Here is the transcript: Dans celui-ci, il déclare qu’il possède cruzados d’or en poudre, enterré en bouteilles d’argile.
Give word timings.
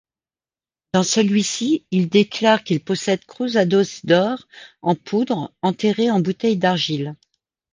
Dans 0.93 1.03
celui-ci, 1.03 1.85
il 1.91 2.09
déclare 2.09 2.63
qu’il 2.63 2.83
possède 2.83 3.23
cruzados 3.23 4.01
d’or 4.03 4.47
en 4.81 4.95
poudre, 4.95 5.53
enterré 5.61 6.09
en 6.09 6.19
bouteilles 6.19 6.57
d’argile. 6.57 7.15